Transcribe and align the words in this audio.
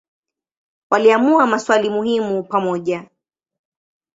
Waliamua 0.91 1.47
maswali 1.47 1.89
muhimu 1.89 2.43
pamoja. 2.43 3.09